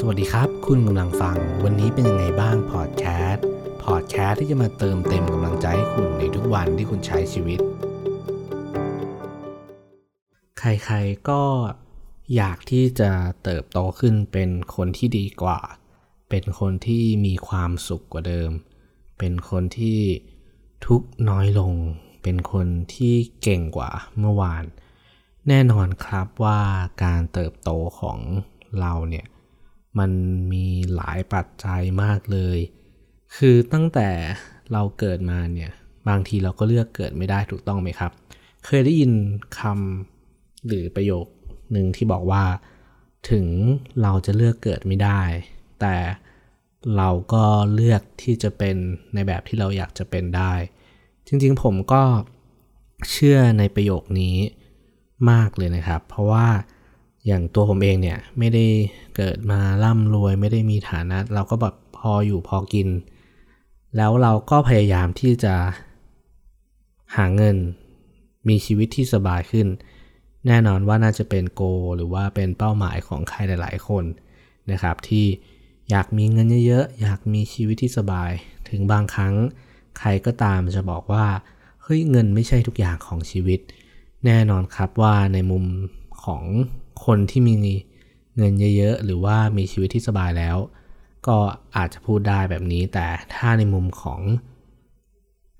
[0.00, 3.44] สวัสดีครับ คุณกำลังฟังวันนี้เป็นยังไงบ้างพอดแคสต์
[3.84, 7.58] พอดแคสต์ที่จะมาเติมเต็มกำลังใจให้คุณในทุกวันที่คุณใช้ชีวิต
[10.58, 11.42] ใครๆก็
[12.34, 13.10] อยากที่จะ
[13.44, 15.60] เติบโตขึ้นเป็นคนที่ดีกว่า
[16.30, 18.50] เป็นคนที่มีความสุขกว่าเดิม
[19.18, 20.00] เป็นคนที่
[20.86, 21.74] ทุกน้อยลง
[22.22, 24.64] เป็นคนที่เก่งกว่าเมื่อวาน
[25.48, 26.60] แน่นอนครับว่า
[27.04, 27.70] การเติบโต
[28.00, 28.18] ของ
[28.82, 29.26] เราเนี่ย
[29.98, 30.10] มัน
[30.52, 32.58] มีหลายปัจจัยมากเลย
[33.36, 34.08] คือตั้งแต่
[34.72, 35.72] เราเกิดมาเนี่ย
[36.08, 38.12] บางทีเราก็เลือกเกิดไม่ได้ถูกต้องไหมครับ
[38.66, 39.12] เคยได้ยิน
[39.58, 41.26] คำหรือประโยค
[41.72, 42.44] หนึ่งที่บอกว่า
[43.30, 43.46] ถึง
[44.02, 45.22] เราจะเลือกเกิดไม่ได้
[45.80, 45.96] แต่
[46.96, 47.44] เราก็
[47.74, 48.76] เลือกที่จะเป็น
[49.14, 50.52] ในแบบที่เราอยากจะเป็นได้
[51.26, 52.02] จริงๆผมก็
[53.10, 54.36] เชื่อในประโยคนี้
[55.30, 56.46] มากเลยนะครับ เพราะว่า
[57.26, 58.64] อย่างตัวผมเองเนี่ยไม่ได้
[59.16, 62.88] เกิดมาร่ำรวยไม่ได้มีฐานะ เราก็แบบพออยู่พอกิน
[63.96, 65.54] แล้วเราก็พยายามที่จะ
[67.16, 67.56] หาเงิน
[68.48, 69.66] มีชีวิตที่สบายขึ้น
[70.46, 71.62] แน่นอนว่าน่าจะเป็นโก
[71.96, 74.04] หรือว่าเป็นเป้าหมายของใครหลาย ๆ คน
[74.70, 75.26] นะครับ ที่
[75.90, 78.30] อยากมีเงินเยอะๆอยากมีชีวิตที่สบาย
[78.68, 79.34] ถึงบางครั้ง
[79.98, 81.26] ใครก็ตามจะบอกว่า
[81.82, 83.60] เฮ้ยเงินไม่ใช่ทุกอย่างของชีวิต
[84.26, 85.64] แน่นอนครับว่าในมุม
[86.24, 86.42] ของ
[87.04, 87.54] คนที่มี
[88.36, 90.56] เงินเยอะๆ หรือว่ามีชีวิตที่สบายแล้ว
[91.26, 91.36] ก็
[91.76, 94.20] อาจจะพูดได้แบบนี้ แต่ถ้าในมุมของ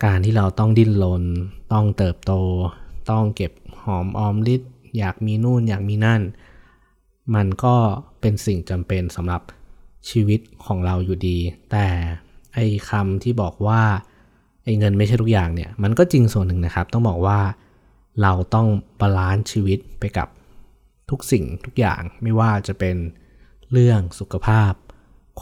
[0.04, 1.24] การที่เราต้องดิ้นรน
[1.72, 2.32] ต้องเติบโต
[3.10, 4.62] ต้องเก็บหอมออมริด
[4.98, 6.22] อยากมีนู่นอยากมีนั่น
[7.34, 7.74] มันก็
[8.20, 9.42] เป็นสิ่งจำเป็นสำหรับ
[10.10, 11.38] ชีวิตของเราอยู่ดี
[11.70, 11.86] แต่
[12.54, 13.82] ไอ้คำที่บอกว่า
[14.64, 17.40] ไอ้เงินไม่ใช่ทุกอย่างเนี่ย มันก็จริงส่วนหนึ่งนะครับ ต้องบอกว่า
[18.22, 18.66] เราต้อง
[19.00, 20.28] balance ชีวิตไปกับ
[21.10, 22.96] ทุกสิ่งทุกอย่างไม่ว่าจะเป็น
[23.72, 24.72] เรื่องสุขภาพ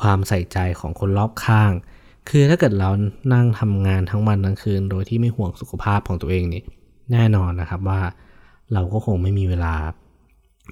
[0.01, 1.73] ความใส่ใจของคนรอบข้าง
[2.29, 2.91] คือถ้าเกิดเรา
[3.33, 6.63] นั่งทำงานทั้งวันทั้งคืน โดยที่ไม่ห่วงสุขภาพของตัวเองนี่
[7.13, 8.01] แน่นอนนะครับว่า
[8.73, 9.75] เราก็คงไม่มีเวลา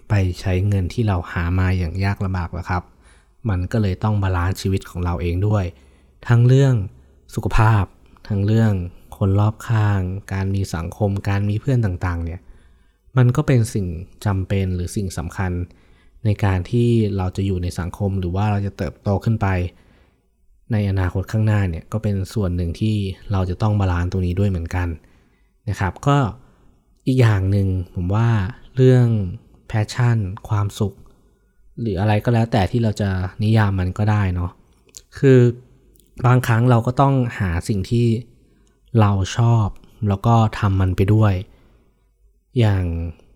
[0.09, 2.83] ไปใช้เงินที่เราหามาอย่างยากลำบากแล้วครับ
[3.49, 5.65] มันก็เลยต้อง balance ชีวิตของเราเองด้วย
[6.29, 6.75] ทั้งเรื่อง
[7.35, 7.85] สุขภาพ
[8.29, 8.73] ทั้งเรื่อง
[9.17, 10.01] คนรอบข้าง
[10.33, 12.41] การมีสังคม การมีเพื่อนต่างๆ เนี่ย
[13.17, 13.87] มันก็เป็นสิ่ง
[14.27, 15.53] จำเป็นหรือสิ่งสำคัญ
[16.25, 19.47] ในการที่เราจะอยู่ในสังคมหรือว่าเราจะเติบโตขึ้นไป
[20.73, 22.97] ในอนาคตข้างหน้าเนี่ยก็เป็นส่วนหนึ่งที่
[23.33, 24.89] เราจะต้อง balance ตรงนี้ด้วยเหมือนกัน
[25.69, 26.19] นะครับ ก็
[27.07, 28.29] อีกอย่างหนึ่งผมว่า
[28.77, 29.07] เรื่อง
[29.69, 30.19] passion
[30.49, 30.95] ความสุข
[31.81, 33.11] หรืออะไรก็แล้วแต่ที่เราจะ
[33.43, 34.51] นิยามมันก็ได้เนาะ
[35.19, 35.39] คือ
[36.27, 38.07] บางครั้งเราก็ต้องหาสิ่งที่
[39.01, 39.67] เราชอบ
[40.09, 41.35] แล้วก็ทำมันไปด้วย
[42.59, 42.85] อย่าง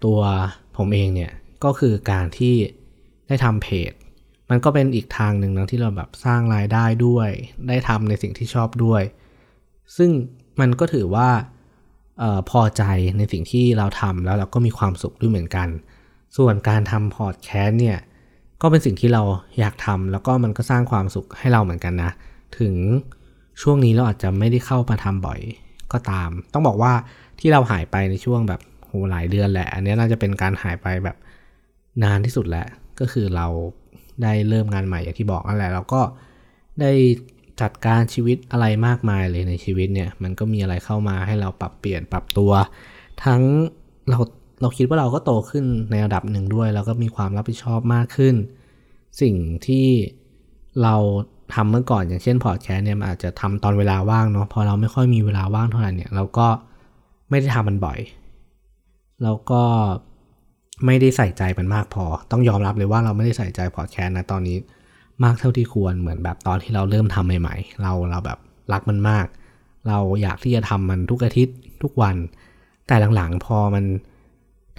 [0.04, 0.20] ตัว
[0.76, 1.32] ผมเองเนี่ย
[1.64, 2.54] ก็คือการที่
[3.28, 3.92] ได้ทำเพจ
[4.50, 7.30] มันก็เป็นอีกทางหนึ่งนะที่เราแบบสร้างรายได้ด้วย
[7.68, 9.02] ได้ทำในสิ่งที่ชอบด้วย
[9.96, 10.10] ซึ่ง
[10.60, 11.28] มันก็ถือว่า
[12.22, 12.82] ออพอใจ
[13.18, 15.68] ในสิ่งที่เราทำแล้วเราก็มีความสุขด้วยเหมือนกัน
[16.36, 17.98] ส่วนการทำพอดแคสต์เนี่ย
[18.62, 19.22] ก็เป็นสิ่งที่เรา
[19.58, 22.10] อยากทำแล้วก็มันก็สร้างความสุขให้เราเหมือนกันนะ
[22.58, 22.74] ถึง
[23.62, 25.40] ช่วงนี้เราอาจจะไม่ได้เข้ามาทำบ่อย
[25.92, 26.92] ก็ตาม ต้องบอกว่า
[27.40, 31.16] ที่เราหายไปในช่วงแบบ โหหลายเดือนแหละ อันนี้น่าจะเป็นการหายไปแบบ
[32.02, 32.66] นานที่สุดแหละ
[33.00, 33.46] ก็คือเรา
[34.22, 36.00] ได้เริ่มงานใหม่อย่างที่บอกนั่นแหละเราก็
[36.80, 36.92] ได้
[37.60, 42.52] จัดการชีวิตอะไรมากมายเลยในชีวิตเนี่ย มันก็มีอะไรเข้ามาให้เราปรับเปลี่ยนปรับตัว
[43.24, 43.42] ทั้ง
[44.10, 44.18] เรา
[44.60, 48.34] เราคิดว่าเราก็โตขึ้นในระดับหนึ่งด้วย แล้วก็มีความรับผิดชอบมากขึ้น
[49.20, 49.34] สิ่ง
[49.66, 49.86] ที่
[50.82, 50.94] เรา
[51.54, 56.48] ทำเมื่อก่อนอย่างเช่นพอดแคสเนี่ยอาจจะทำตอนเวลาว่างเนาะพอเราไม่ค่อยมีเวลาว่างเท่าไหร่เนี่ยเราก็
[57.30, 57.98] ไม่ได้ทำมันบ่อย
[59.22, 59.62] แล้วก็
[60.86, 64.56] ไม่ได้ใส่ใจมันมากพอ ต้องยอมรับเลยว่าเราไม่ได้ใส่ใจพอดแคสต์นะตอนนี้
[65.24, 68.38] มากเท่าที่ควรเหมือนแบบตอนที่เราเริ่มทำใหม่ๆ เราเราแบบ
[68.72, 69.26] รักมันมาก
[69.88, 72.16] เราอยากที่จะทำมันทุกอาทิตย์ทุกวัน
[72.86, 73.84] แต่หลังๆพอมัน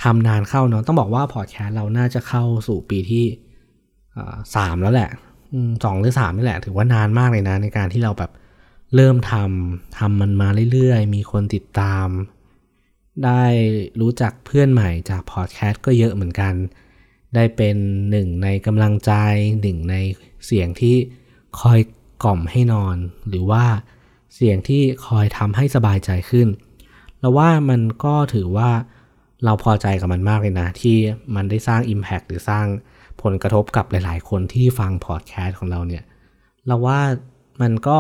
[0.04, 3.26] ทำนานเข้าเนาะต้องบอกว่าพอดแคสต์เราน่าจะเข้าสู่ปีที่
[4.56, 5.10] สามแล้วแหละ
[5.84, 8.32] สองหรือสามนี่แหละ ถือว่านานมากเลยนะในการที่เราแบบ
[8.96, 12.08] เริ่มทำทำมันมาเรื่อยๆ มีคนติดตาม
[13.26, 13.44] ได้
[14.02, 16.54] รู้จักเพื่อนใหม่จากพอดแคสต์ก็เยอะเหมือนกัน
[17.36, 17.76] ได้เป็น
[18.10, 19.12] หนึ่งในกำลังใจ
[19.62, 19.96] หนึ่งใน
[20.46, 20.96] เสียงที่
[21.60, 21.80] คอย
[22.24, 22.98] กล่อมให้นอน
[23.30, 23.66] หรือว่า
[24.36, 26.48] เสียงที่คอยทำให้สบายใจขึ้น
[27.20, 28.70] เราว่ามันก็ถือว่า
[29.44, 30.98] เราพอใจกับมันมากเลยนะ ที่
[31.36, 32.66] มันได้สร้าง Impact หรือสร้าง
[33.22, 36.04] ผลกระทบกับหลาย ๆ คนที่ฟังพอดแคสต์ของเราเนี่ย
[36.68, 37.00] เราว่า
[37.62, 38.00] มันก็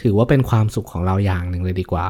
[0.00, 2.04] ถือว่าเป็นความสุขของเราอย่างหนึ่งเลยดีกว่า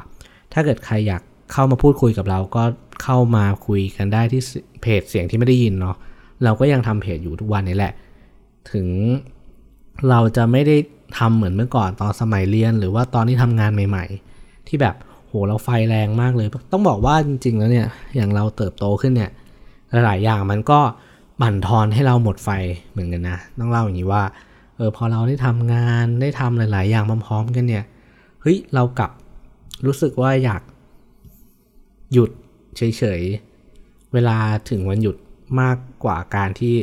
[0.52, 1.22] ถ้าเกิดใครอยาก
[1.52, 2.62] เข้ามาพูดคุยกับเราก็
[3.02, 4.42] เข้ามาคุยกันได้ที่
[4.82, 5.96] เพจเสียงที่ไม่ได้ยินเนาะ
[6.44, 7.92] เราก็ยังทำเพจอยู่ทุกวันนี้แหละ
[8.72, 8.86] ถึง
[10.08, 10.76] เราจะไม่ได้
[11.18, 14.04] ทำเหมือนเมื่อก่อนตอนสมัยเรียน หรือว่าตอนที่ทำงานใหม่
[14.36, 14.94] ๆ ที่แบบ
[15.26, 19.30] โหเราไฟแรงมากเลย ต้องบอกว่าจริง ๆ แล้วเนี่ยอย่างเราเติบโตขึ้นเนี่ย
[20.04, 20.80] หลายๆอย่างมันก็
[21.40, 22.50] บั่นทอนให้เราหมดไฟ
[22.90, 24.22] เหมือนกันนะต้องเล่าอย่างนี้ว่า
[24.76, 27.84] เออพอเราได้ทำงานได้ทำหลาย ๆ อย่างพร้อมๆกันเนี่ย
[28.42, 29.10] เฮ้ยเรากลับ
[29.86, 30.62] รู้สึกว่าอยาก
[32.12, 32.30] หยุด
[32.76, 34.36] เฉยๆ เวลา
[34.70, 35.16] ถึงวันหยุด
[35.60, 36.74] มากกว่าการที่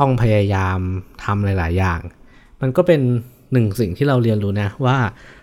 [0.00, 0.78] ต้องพยายาม
[1.24, 2.00] ทำหลาย ๆ อย่าง
[2.60, 3.00] มันก็เป็น
[3.52, 4.96] หนึ่งสิ่งที่เราเรียนรู้นะว่า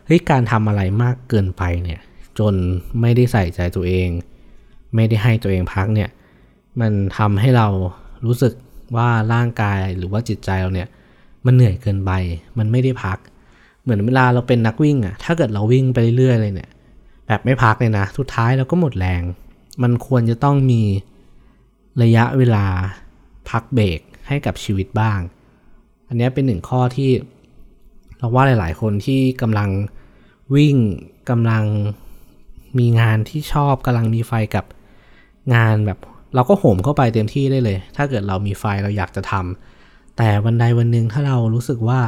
[0.06, 2.00] เฮ้ยการทำอะไรมากเกินไปเนี่ย
[2.40, 2.54] จน
[3.02, 4.10] ไม่ได้ใส่ใจตัวเอง
[4.96, 6.10] ไม่ได้ให้ตัวเองพักเนี่ย
[6.80, 7.68] มันทำให้เรา
[8.26, 8.54] รู้สึก
[8.96, 10.88] ว่าร่างกายหรือว่าจิตใจเราเนี่ย
[11.46, 12.12] มันเหนื่อยเกินไป
[12.58, 13.18] มันไม่ได้พัก
[13.84, 16.70] เหมือนเวลาเราเป็นนักวิ่งอะถ้าเกิดเราวิ่งไปเรื่อยๆเลยเนี่ย
[17.32, 19.24] แบบไม่พักเลยนะ สุดท้ายเราก็หมดแรง
[19.84, 20.82] มันควรจะต้องมี
[22.04, 22.66] ระยะเวลา
[23.50, 25.20] พักเบรกให้กับชีวิตบ้าง
[26.08, 27.12] อันนี้เป็นหนึ่งข้อที่
[28.18, 29.70] เราว่าหลาย ๆ คนที่กำลัง
[30.56, 30.76] วิ่ง
[31.30, 31.64] กำลัง
[32.78, 34.66] มีงานที่ชอบกำลังมีไฟกับ
[35.54, 36.00] งานแบบ
[36.36, 42.00] เราก็โหมเข้าไปเต็มที่ได้เลย ถ้าเกิดเรามีไฟเราอยากจะทำแต่วันใดวันหนึ่งถ้าเรารู้สึกว่า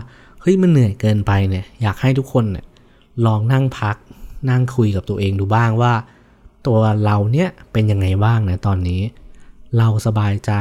[0.42, 2.66] เฮ้ยมันเหนื่อยเกินไปเนี่ยอยากให้ทุกคนเนี่ย
[3.26, 3.96] ลองนั่งพัก
[4.50, 5.94] นั่งคุยกับตัวเองดูบ้างว่า
[6.68, 9.01] ตัวเราเนี่ยเป็นยังไงบ้างนะตอนนี้
[9.78, 10.51] เราสบายใจ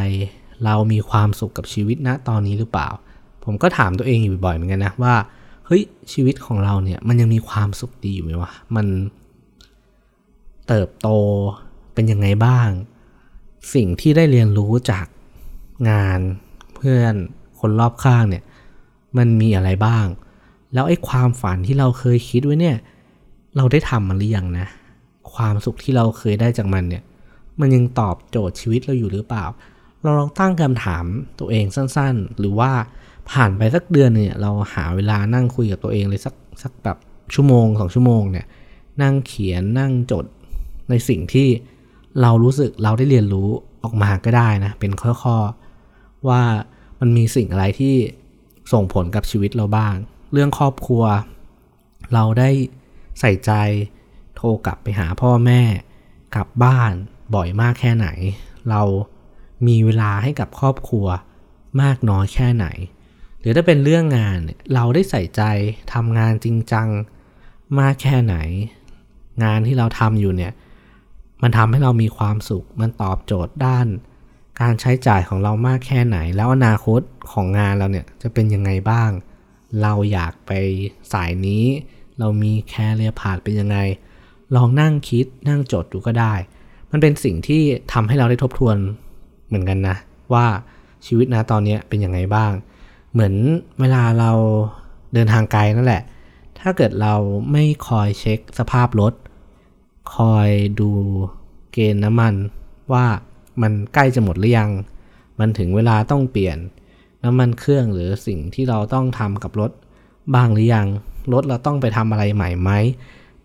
[0.64, 2.88] เรามีความสุขกับชีวิตนะตอนนี้หรือเปล่า
[3.44, 5.14] ผมก็ถามตัวเองอยู่บ่อยเหมือนกันนะว่า
[5.67, 5.82] เฮ้ย
[6.12, 8.87] ชีวิตของเราเนี่ยมันยังมีความสุขดีอยู่ไหมวะมัน
[10.69, 11.08] เติบโต
[11.94, 12.69] เป็นยังไงบ้าง
[13.75, 15.06] สิ่งที่ได้เรียนรู้จาก
[15.90, 16.20] งาน
[16.75, 17.14] เพื่อน
[17.61, 18.44] คนรอบข้างเนี่ย
[19.17, 20.06] มันมีอะไรบ้าง
[20.75, 22.76] แล้วไอ้ความฝันที่เราเคยคิดไว้เนี่ย
[23.56, 24.66] เราได้ทำมันหรือยังนะ
[25.34, 27.02] ความสุขที่เราเคยได้จากมันเนี่ย
[27.60, 29.44] มันยังตอบโจทย์ชีวิตเราอยู่หรือเปล่า
[30.02, 31.04] เราลองตั้งคำถาม
[31.38, 32.70] ตัวเองสั้นๆ หรือว่า
[33.31, 36.96] ผ่านไปสักเดือนเนี่ย เราหาเวลานั่งคุยกับตัวเองเลยสักสักแบบ
[37.34, 38.46] ชั่วโมงสองชั่วโมงเนี่ย
[39.02, 40.25] นั่งเขียนนั่งจด
[40.90, 41.48] ในสิ่งที่
[42.20, 43.48] เรารู้สึกเราได้เรียนรู้
[43.84, 44.93] ออกมาก็ได้นะ เป็น
[45.25, 46.43] ข้อๆว่า
[47.00, 47.94] มันมีสิ่งอะไรที่
[48.72, 49.94] ส่งผลกับชีวิตเราบ้าง
[50.32, 51.05] เรื่องครอบครัว
[52.14, 52.50] เราได้
[53.20, 53.53] ใส่ใจ
[54.37, 55.62] โทรกลับไปหาพ่อแม่
[56.35, 56.93] กลับบ้าน
[57.35, 58.09] บ่อยมากแค่ไหน
[58.70, 58.82] เรา
[59.67, 61.06] มีเวลาให้กับครอบครัว
[61.82, 62.67] มากน้อยแค่ไหน
[63.41, 64.38] หรือถ้าเป็นเรื่องงาน
[64.75, 65.43] เราได้ใส่ใจ
[65.93, 66.88] ทำงานจริงจัง
[67.79, 68.37] มากแค่ไหน
[69.44, 70.53] งานที่เราทำอยู่เนี่ย
[71.43, 73.87] มันทำให้เรามีความสุข มันตอบโจทย์ด้าน
[74.61, 77.00] การใช้จ่ายของเรามากแค่ไหน แล้วอนาคต
[77.32, 79.11] ของงานเราเนี่ยจะเป็นยังไงบ้าง
[79.82, 80.53] เราอยากไป
[81.12, 81.65] สายนี้
[82.19, 83.76] เรามีแคเรียผ่านเป็นยังไง
[84.56, 86.35] ลองนั่งคิดนั่งจดดูก็ได้
[86.91, 87.62] มันเป็นสิ่งที่
[87.93, 88.76] ทำให้เราได้ทบทวน
[89.49, 89.97] เหมือนกันนะ
[90.32, 90.47] ว่า
[91.06, 92.53] ชีวิตนะตอนนี้เป็นยังไงบ้าง
[93.12, 93.35] เหมือน
[93.81, 94.31] เวลาเรา
[95.14, 96.03] เดินทางไกลนั่นแหละ
[96.61, 97.14] ถ้าเกิดเรา
[97.53, 99.15] ไม่คอยเช็คสภาพรถ
[100.15, 100.49] คอย
[100.81, 100.91] ดู
[101.73, 102.35] เกณฑ์น้ำมัน
[102.93, 103.06] ว่า
[103.62, 104.70] มันใกล้จะหมดหรือยัง
[105.38, 106.58] มันถึงเวลาต้องเปลี่ยน
[107.25, 109.70] น้ำมันเครื่องหรือสิ่งที่เราต้องทำกับรถ
[110.35, 110.87] บ้างหรือยัง
[111.32, 112.70] รถเราต้องไปทำอะไรใหม่ไหม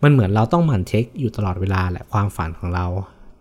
[0.02, 2.86] มันเหมือนเราต้องหมั่นเช็คอยู่ตลอดเวลาแหละความฝันของเรา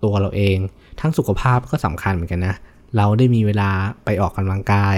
[0.04, 0.58] ตัวเราเอง
[1.00, 2.56] ทั้งสุขภาพก็สำคัญเหมือนกันนะ
[2.98, 3.72] เราได้มีเวลา
[4.06, 4.96] ไปออกกำลังกาย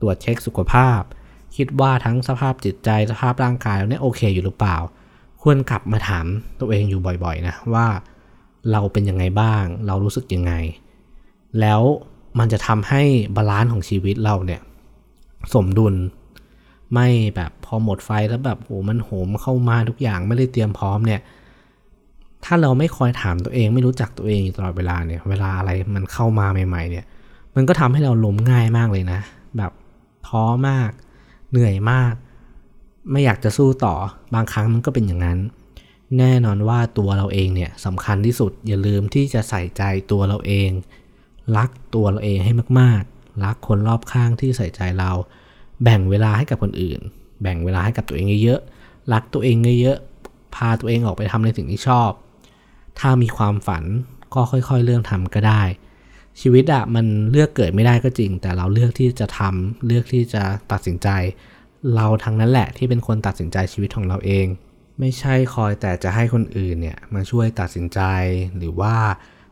[0.00, 1.00] ตรวจเช็คสุขภาพ
[1.56, 4.76] คิดว่าทั้งสภาพจิตใจสภาพร่างกายเราเนี่ยโอเคอยู่หรือเปล่า
[5.42, 6.26] ควรกลับมาถาม
[6.60, 7.86] ตัวเองอยู่บ่อยๆนะว่า
[8.72, 10.52] เราเป็นยังไงบ้าง เรารู้สึกยังไง
[11.60, 11.80] แล้ว
[12.38, 13.02] มันจะทำให้
[13.36, 14.60] balance ของชีวิตเราเนี่ย
[15.54, 15.94] สมดุล
[16.92, 21.20] ไม่แบบพอหมดไฟแล้วแบบโอ้มันโหมเข้ามาทุกอย่างไม่ได้เตรียมพร้อมเนี่ย
[22.44, 27.04] ถ้าเราไม่คอยถามตัวเองไม่รู้จักตัวเองตลอดเวลาเนี่ย เวลาอะไรมันเข้ามาใหม่ ๆ เนี่ย
[27.54, 29.20] มันก็ทำให้เราล้มง่ายมากเลยนะ
[29.56, 29.72] แบบ
[30.26, 30.90] ท้อมาก
[31.50, 32.12] เหนื่อยมาก
[33.10, 33.94] ไม่อยากจะสู้ต่อ
[34.34, 35.38] บางครั้งมันก็เป็นอย่างนั้น
[36.18, 40.70] แน่นอนว่าตัวเราเองเนี่ยสำคัญที่สุดอย่าลืมที่จะใส่ใจตัวเราเอง
[41.56, 45.12] รักตัวเราเองให้มากๆ รักคนรอบข้างที่ใส่ใจเรา
[45.82, 47.00] แบ่งเวลาให้กับคนอื่น
[47.42, 52.10] แบ่งเวลาให้กับตัวเองเยอะๆ รักตัวเองเยอะๆ พาตัวเองออกไปทำในสิ่งที่ชอบ
[52.98, 53.84] ถ้ามีความฝัน
[54.34, 55.62] ก็ค่อยๆ เริ่มทำก็ได้
[56.40, 61.08] ชีวิตอะมันเลือกเกิดไม่ได้ก็จริง แต่เราเลือกที่จะทำเลือกที่จะตัดสินใจ
[61.94, 64.46] เราทั้งนั้นแหละที่เป็นคนตัดสินใจชีวิตของเราเอง
[65.00, 68.00] ไม่ใช่คอยแต่จะให้คนอื่นเนี่ยมาช่วยตัดสินใจ
[68.58, 68.94] หรือว่า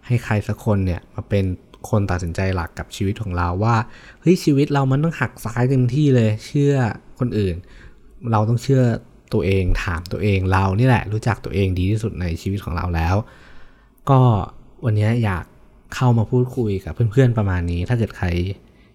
[0.06, 1.44] ให้ใครสักคนเนี่ยมาเป็น
[1.90, 3.76] คนตัดสินใจหลักกับชีวิตของเราว่า
[4.20, 6.74] เฮ้ยชีวิตเรามันต้องหักซ้ายเต็มที่เลย เชื่อ
[7.18, 7.54] คนอื่น
[8.32, 8.82] เราต้องเชื่อ
[9.32, 13.14] ตัวเองถามตัวเองเรานี่แหละ รู้จักตัวเองดีที่สุดในชีวิตของเราแล้ว
[14.10, 14.20] ก็
[14.84, 15.44] วันนี้อยาก
[15.94, 18.26] เข้ามาพูดคุยกับเพื่อนๆประมาณนี้ ถ้าเกิดใคร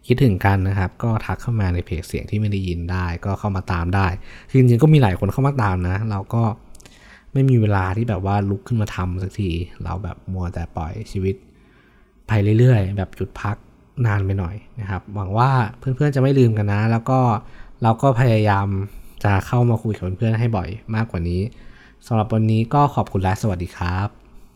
[0.07, 4.07] คิดถึงกันนะครับ ก็ทักเข้ามาในเพจเสียงที่ไม่ได้ยินได้ ก็เข้ามาตามได้
[4.49, 6.43] คือจริงๆก็มีหลายคนเข้ามาตามนะ เราก็
[7.33, 9.51] ไม่มีเวลาที่แบบว่าลุกขึ้นมาทำสักที
[9.83, 11.35] เราแบบมัวแต่ปล่อยชีวิต
[12.27, 13.55] ไปเรื่อยๆ แบบหยุดพัก
[14.05, 17.19] นานไปหน่อยนะครับ หวังว่าเพื่อนๆจะไม่ลืมกันนะ แล้วก็
[17.83, 18.67] เราก็พยายาม
[19.23, 21.41] จะเข้ามาคุยกับเพื่อนๆให้บ่อยมากกว่านี้
[22.07, 24.26] สำหรับวันนี้ก็ขอบคุณและสวัสดีครับ